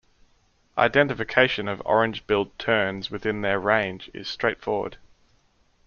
[0.79, 4.97] Identification of orange-billed terns within their range is straightforward.